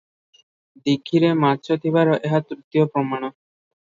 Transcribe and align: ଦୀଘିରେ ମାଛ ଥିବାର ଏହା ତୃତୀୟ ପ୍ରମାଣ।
ଦୀଘିରେ 0.89 1.29
ମାଛ 1.41 1.77
ଥିବାର 1.83 2.17
ଏହା 2.29 2.39
ତୃତୀୟ 2.47 2.87
ପ୍ରମାଣ। 2.95 3.29